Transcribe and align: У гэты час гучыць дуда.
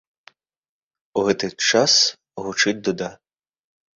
У 1.19 1.25
гэты 1.27 1.49
час 1.69 1.93
гучыць 2.45 2.75
дуда. 2.87 3.09